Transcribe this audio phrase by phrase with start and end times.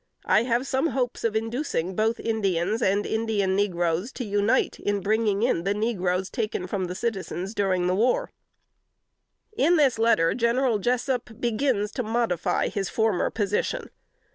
[0.25, 5.43] I have some hopes of inducing both Indians and Indian negroes to unite in bringing
[5.43, 8.31] in the negroes taken from the citizens during the war."
[9.55, 13.91] In this letter, General Jessup begins to modify his former position.